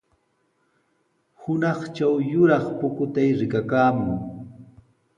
[1.41, 4.19] Hunaqtraw yuraq pukutay rikakaamun.